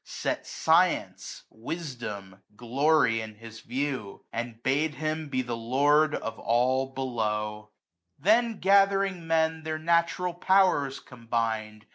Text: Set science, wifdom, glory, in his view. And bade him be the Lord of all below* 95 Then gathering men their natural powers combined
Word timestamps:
Set 0.03 0.47
science, 0.47 1.43
wifdom, 1.55 2.41
glory, 2.55 3.21
in 3.21 3.35
his 3.35 3.59
view. 3.59 4.25
And 4.33 4.63
bade 4.63 4.95
him 4.95 5.29
be 5.29 5.43
the 5.43 5.55
Lord 5.55 6.15
of 6.15 6.39
all 6.39 6.87
below* 6.87 7.69
95 8.17 8.23
Then 8.25 8.59
gathering 8.59 9.27
men 9.27 9.61
their 9.61 9.77
natural 9.77 10.33
powers 10.33 10.99
combined 10.99 11.85